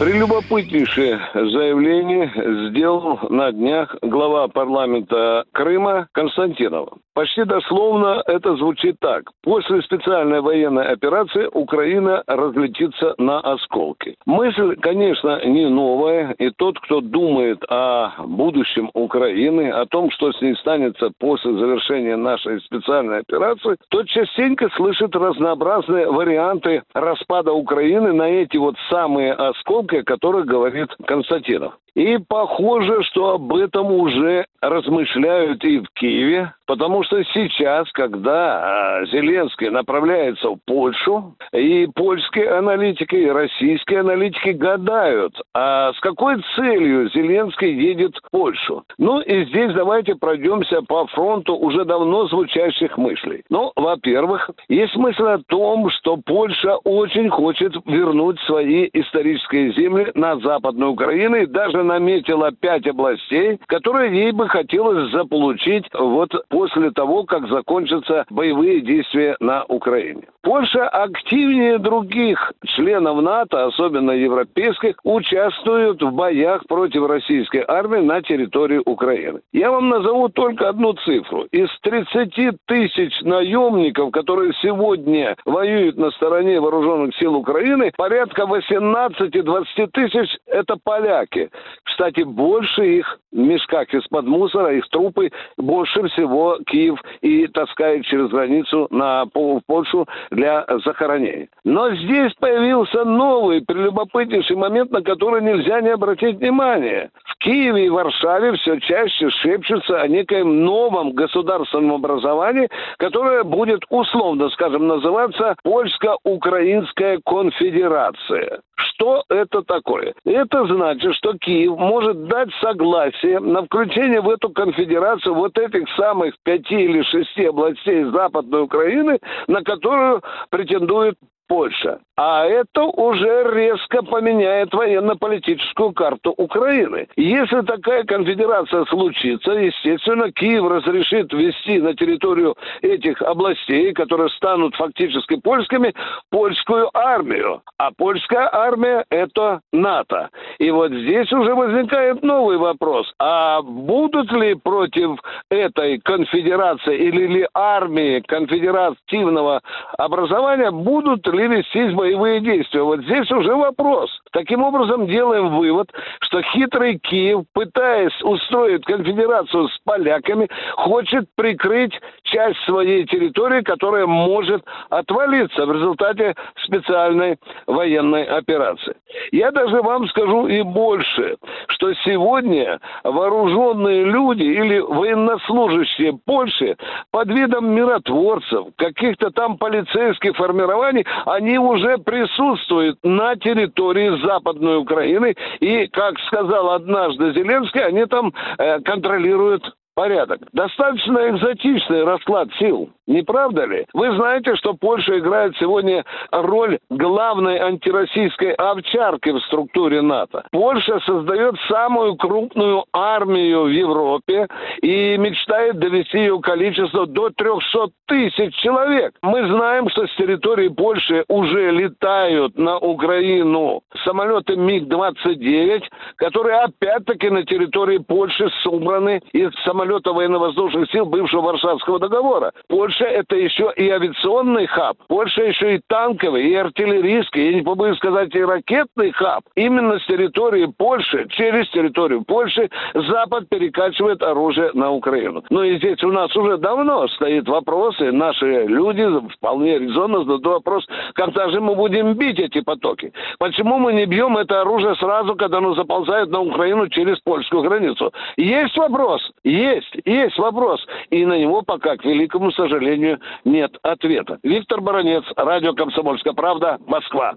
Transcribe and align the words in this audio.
Прелюбопытнейшее 0.00 1.20
заявление 1.34 2.32
сделал 2.70 3.18
на 3.28 3.52
днях 3.52 3.94
глава 4.00 4.48
парламента 4.48 5.44
Крыма 5.52 6.08
Константинов. 6.12 6.88
Почти 7.12 7.44
дословно 7.44 8.22
это 8.26 8.56
звучит 8.56 8.96
так. 9.00 9.24
После 9.42 9.82
специальной 9.82 10.40
военной 10.40 10.86
операции 10.86 11.50
Украина 11.52 12.22
разлетится 12.26 13.14
на 13.18 13.40
осколки. 13.40 14.14
Мысль, 14.24 14.76
конечно, 14.76 15.44
не 15.44 15.68
новая, 15.68 16.34
и 16.38 16.48
тот, 16.50 16.78
кто 16.80 17.02
думает 17.02 17.62
о 17.68 18.12
будущем 18.24 18.90
Украины, 18.94 19.70
о 19.70 19.84
том, 19.84 20.10
что 20.12 20.32
с 20.32 20.40
ней 20.40 20.54
станется 20.56 21.10
после 21.18 21.52
завершения 21.52 22.16
нашей 22.16 22.60
специальной 22.62 23.18
операции, 23.18 23.76
тот 23.90 24.06
частенько 24.06 24.70
слышит 24.76 25.14
разнообразные 25.14 26.10
варианты 26.10 26.84
распада 26.94 27.52
Украины 27.52 28.12
на 28.12 28.30
эти 28.30 28.56
вот 28.56 28.76
самые 28.88 29.34
осколки, 29.34 29.89
о 29.98 30.04
которых 30.04 30.46
говорит 30.46 30.88
Константинов. 31.06 31.78
И 31.94 32.18
похоже, 32.18 33.02
что 33.04 33.34
об 33.34 33.54
этом 33.54 33.92
уже 33.92 34.46
размышляют 34.60 35.64
и 35.64 35.80
в 35.80 35.86
Киеве, 35.94 36.52
потому 36.66 37.02
что 37.02 37.22
сейчас, 37.24 37.90
когда 37.92 39.00
а, 39.00 39.06
Зеленский 39.06 39.70
направляется 39.70 40.50
в 40.50 40.58
Польшу, 40.66 41.34
и 41.52 41.88
польские 41.94 42.50
аналитики, 42.50 43.16
и 43.16 43.30
российские 43.30 44.00
аналитики 44.00 44.50
гадают, 44.50 45.34
а 45.54 45.92
с 45.92 46.00
какой 46.00 46.42
целью 46.54 47.10
Зеленский 47.10 47.74
едет 47.74 48.16
в 48.16 48.30
Польшу. 48.30 48.84
Ну 48.98 49.20
и 49.20 49.46
здесь 49.46 49.72
давайте 49.72 50.14
пройдемся 50.14 50.82
по 50.82 51.06
фронту 51.08 51.56
уже 51.56 51.84
давно 51.84 52.28
звучащих 52.28 52.96
мыслей. 52.98 53.42
Ну, 53.48 53.72
во-первых, 53.74 54.50
есть 54.68 54.94
мысль 54.96 55.26
о 55.26 55.38
том, 55.48 55.90
что 55.90 56.18
Польша 56.18 56.76
очень 56.84 57.30
хочет 57.30 57.74
вернуть 57.86 58.38
свои 58.40 58.88
исторические 58.92 59.72
земли 59.72 60.12
на 60.14 60.36
Западную 60.36 60.92
Украину 60.92 61.36
и 61.36 61.46
даже 61.46 61.79
уже 61.80 61.82
наметила 61.82 62.52
пять 62.52 62.86
областей, 62.86 63.58
которые 63.66 64.14
ей 64.14 64.32
бы 64.32 64.48
хотелось 64.48 65.10
заполучить 65.12 65.86
вот 65.92 66.30
после 66.48 66.90
того, 66.90 67.24
как 67.24 67.48
закончатся 67.48 68.24
боевые 68.30 68.80
действия 68.80 69.36
на 69.40 69.64
Украине. 69.64 70.22
Польша 70.42 70.88
активнее 70.88 71.78
других 71.78 72.52
членов 72.64 73.20
НАТО, 73.20 73.66
особенно 73.66 74.12
европейских, 74.12 74.96
участвует 75.04 76.02
в 76.02 76.12
боях 76.12 76.66
против 76.66 77.06
российской 77.06 77.62
армии 77.66 78.00
на 78.00 78.22
территории 78.22 78.80
Украины. 78.84 79.40
Я 79.52 79.70
вам 79.70 79.90
назову 79.90 80.28
только 80.30 80.68
одну 80.68 80.94
цифру. 80.94 81.44
Из 81.52 81.68
30 81.82 82.56
тысяч 82.66 83.20
наемников, 83.22 84.12
которые 84.12 84.52
сегодня 84.62 85.36
воюют 85.44 85.98
на 85.98 86.10
стороне 86.12 86.58
вооруженных 86.58 87.14
сил 87.16 87.34
Украины, 87.34 87.92
порядка 87.96 88.42
18-20 88.42 89.88
тысяч– 89.92 90.38
это 90.46 90.76
поляки. 90.82 91.50
Кстати, 91.84 92.22
больше 92.22 92.98
их 92.98 93.18
в 93.32 93.36
мешках 93.36 93.92
из-под 93.92 94.26
мусора, 94.26 94.74
их 94.74 94.88
трупы 94.88 95.30
больше 95.56 96.08
всего 96.08 96.58
Киев 96.66 96.98
и 97.20 97.46
таскает 97.48 98.04
через 98.06 98.28
границу 98.28 98.86
на 98.90 99.26
Польшу 99.26 100.06
для 100.30 100.64
захоронения. 100.84 101.48
Но 101.64 101.94
здесь 101.94 102.32
появился 102.34 103.04
новый, 103.04 103.62
прелюбопытнейший 103.62 104.56
момент, 104.56 104.90
на 104.90 105.02
который 105.02 105.42
нельзя 105.42 105.80
не 105.80 105.90
обратить 105.90 106.38
внимание. 106.38 107.10
В 107.24 107.36
Киеве 107.38 107.86
и 107.86 107.90
Варшаве 107.90 108.52
все 108.54 108.78
чаще 108.80 109.30
шепчутся 109.30 110.00
о 110.00 110.08
некоем 110.08 110.64
новом 110.64 111.12
государственном 111.12 111.96
образовании, 111.96 112.68
которое 112.98 113.44
будет 113.44 113.82
условно, 113.88 114.48
скажем, 114.50 114.86
называться 114.86 115.54
Польско-Украинская 115.64 117.20
конфедерация. 117.24 118.60
Что 119.00 119.24
это 119.30 119.62
такое? 119.62 120.12
Это 120.26 120.66
значит, 120.66 121.14
что 121.14 121.32
Киев 121.38 121.78
может 121.78 122.26
дать 122.26 122.50
согласие 122.60 123.40
на 123.40 123.62
включение 123.62 124.20
в 124.20 124.28
эту 124.28 124.50
конфедерацию 124.50 125.34
вот 125.34 125.56
этих 125.56 125.88
самых 125.96 126.34
пяти 126.42 126.82
или 126.82 127.02
шести 127.04 127.46
областей 127.46 128.04
Западной 128.04 128.64
Украины, 128.64 129.18
на 129.48 129.62
которую 129.62 130.22
претендует 130.50 131.14
Польша. 131.50 131.98
А 132.16 132.44
это 132.44 132.84
уже 132.84 133.42
резко 133.52 134.02
поменяет 134.02 134.72
военно-политическую 134.72 135.92
карту 135.92 136.32
Украины. 136.36 137.08
Если 137.16 137.62
такая 137.62 138.04
конфедерация 138.04 138.84
случится, 138.84 139.52
естественно, 139.52 140.30
Киев 140.30 140.70
разрешит 140.70 141.32
ввести 141.32 141.80
на 141.80 141.94
территорию 141.94 142.54
этих 142.82 143.20
областей, 143.22 143.92
которые 143.94 144.28
станут 144.28 144.76
фактически 144.76 145.40
польскими, 145.40 145.92
польскую 146.30 146.88
армию. 146.94 147.62
А 147.78 147.90
польская 147.96 148.48
армия– 148.52 149.04
это 149.10 149.60
НАТО. 149.72 150.28
И 150.58 150.70
вот 150.70 150.92
здесь 150.92 151.32
уже 151.32 151.54
возникает 151.54 152.22
новый 152.22 152.58
вопрос. 152.58 153.12
А 153.18 153.60
будут 153.62 154.30
ли 154.30 154.54
против 154.54 155.18
этой 155.50 155.98
конфедерации 155.98 156.96
или 156.96 157.26
ли 157.26 157.48
армии 157.54 158.20
конфедеративного 158.20 159.62
образования, 159.98 160.70
будут 160.70 161.26
ли 161.26 161.39
могли 161.40 161.56
вестись 161.56 161.94
боевые 161.94 162.40
действия. 162.40 162.82
Вот 162.82 163.00
здесь 163.00 163.30
уже 163.30 163.54
вопрос. 163.54 164.10
Таким 164.32 164.62
образом, 164.62 165.06
делаем 165.06 165.56
вывод, 165.56 165.90
что 166.20 166.42
хитрый 166.42 166.98
Киев, 166.98 167.44
пытаясь 167.52 168.20
устроить 168.22 168.84
конфедерацию 168.84 169.68
с 169.68 169.78
поляками, 169.84 170.48
хочет 170.76 171.26
прикрыть 171.36 171.92
часть 172.24 172.60
своей 172.64 173.04
территории, 173.06 173.62
которая 173.62 174.06
может 174.06 174.64
отвалиться 174.90 175.66
в 175.66 175.72
результате 175.72 176.34
специальной 176.64 177.38
военной 177.66 178.24
операции. 178.24 178.94
Я 179.32 179.50
даже 179.50 179.82
вам 179.82 180.08
скажу 180.08 180.46
и 180.46 180.62
больше, 180.62 181.36
что 181.68 181.92
сегодня 182.04 182.80
вооруженные 183.04 184.04
люди 184.04 184.42
или 184.42 184.78
военнослужащие 184.78 186.18
Польши 186.24 186.76
под 187.10 187.28
видом 187.28 187.74
миротворцев, 187.74 188.66
каких-то 188.76 189.30
там 189.30 189.56
полицейских 189.58 190.36
формирований, 190.36 191.04
они 191.30 191.58
уже 191.58 191.98
присутствуют 191.98 192.98
на 193.04 193.36
территории 193.36 194.20
Западной 194.24 194.78
Украины. 194.78 195.34
И, 195.60 195.86
как 195.88 196.18
сказал 196.26 196.70
однажды 196.70 197.32
Зеленский, 197.32 197.84
они 197.84 198.06
там 198.06 198.32
э, 198.58 198.80
контролируют 198.80 199.74
порядок. 199.94 200.40
Достаточно 200.52 201.30
экзотичный 201.30 202.04
расклад 202.04 202.48
сил. 202.58 202.90
Не 203.06 203.22
правда 203.22 203.64
ли? 203.64 203.86
Вы 203.92 204.14
знаете, 204.14 204.54
что 204.54 204.74
Польша 204.74 205.18
играет 205.18 205.56
сегодня 205.58 206.04
роль 206.30 206.78
главной 206.90 207.58
антироссийской 207.58 208.52
овчарки 208.52 209.30
в 209.30 209.40
структуре 209.46 210.00
НАТО. 210.00 210.44
Польша 210.52 211.00
создает 211.00 211.56
самую 211.68 212.14
крупную 212.16 212.84
армию 212.92 213.64
в 213.64 213.68
Европе 213.68 214.46
и 214.80 215.16
мечтает 215.18 215.80
довести 215.80 216.18
ее 216.18 216.38
количество 216.40 217.06
до 217.06 217.30
300 217.30 217.88
тысяч 218.06 218.54
человек. 218.56 219.12
Мы 219.22 219.46
знаем, 219.48 219.88
что 219.90 220.06
с 220.06 220.14
территории 220.14 220.68
Польши 220.68 221.24
уже 221.28 221.72
летают 221.72 222.56
на 222.56 222.78
Украину 222.78 223.82
самолеты 224.04 224.56
МиГ-29, 224.56 225.82
которые 226.16 226.60
опять-таки 226.60 227.28
на 227.28 227.44
территории 227.44 227.98
Польши 227.98 228.48
собраны 228.62 229.20
из 229.32 229.50
самолета 229.80 230.12
военно-воздушных 230.12 230.90
сил 230.90 231.06
бывшего 231.06 231.42
Варшавского 231.42 231.98
договора. 231.98 232.52
Польша 232.68 233.04
это 233.04 233.36
еще 233.36 233.72
и 233.76 233.88
авиационный 233.88 234.66
хаб, 234.66 234.96
Польша 235.08 235.42
еще 235.42 235.76
и 235.76 235.80
танковый, 235.86 236.48
и 236.48 236.54
артиллерийский, 236.54 237.46
я 237.46 237.54
не 237.54 237.62
побоюсь 237.62 237.96
сказать, 237.96 238.34
и 238.34 238.44
ракетный 238.44 239.12
хаб. 239.12 239.42
Именно 239.54 239.98
с 239.98 240.06
территории 240.06 240.66
Польши, 240.76 241.26
через 241.30 241.68
территорию 241.70 242.22
Польши, 242.24 242.68
Запад 242.94 243.48
перекачивает 243.48 244.22
оружие 244.22 244.70
на 244.74 244.90
Украину. 244.90 245.42
Ну 245.50 245.62
и 245.62 245.78
здесь 245.78 246.02
у 246.04 246.12
нас 246.12 246.34
уже 246.36 246.58
давно 246.58 247.08
стоит 247.08 247.48
вопрос, 247.48 247.98
и 248.00 248.10
наши 248.10 248.66
люди 248.66 249.06
вполне 249.36 249.78
резонно 249.78 250.20
задают 250.20 250.46
вопрос, 250.46 250.86
когда 251.14 251.48
же 251.48 251.60
мы 251.60 251.74
будем 251.74 252.14
бить 252.14 252.38
эти 252.38 252.60
потоки? 252.60 253.12
Почему 253.38 253.78
мы 253.78 253.94
не 253.94 254.04
бьем 254.04 254.36
это 254.36 254.60
оружие 254.60 254.94
сразу, 254.96 255.36
когда 255.36 255.58
оно 255.58 255.74
заползает 255.74 256.28
на 256.28 256.40
Украину 256.40 256.88
через 256.88 257.18
польскую 257.20 257.62
границу? 257.62 258.12
Есть 258.36 258.76
вопрос? 258.76 259.22
Есть, 259.42 259.69
есть, 259.70 259.94
есть 260.04 260.38
вопрос. 260.38 260.80
И 261.10 261.24
на 261.24 261.38
него 261.38 261.62
пока, 261.62 261.96
к 261.96 262.04
великому 262.04 262.50
сожалению, 262.52 263.20
нет 263.44 263.72
ответа. 263.82 264.38
Виктор 264.42 264.80
Баранец, 264.80 265.24
радио 265.36 265.74
«Комсомольская 265.74 266.32
правда», 266.32 266.78
Москва. 266.86 267.34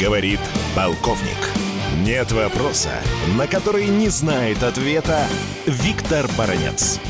Говорит 0.00 0.40
полковник. 0.76 1.38
Нет 2.04 2.30
вопроса, 2.32 2.90
на 3.38 3.46
который 3.46 3.86
не 3.86 4.08
знает 4.08 4.62
ответа 4.62 5.24
Виктор 5.66 6.26
Баранец. 6.36 7.00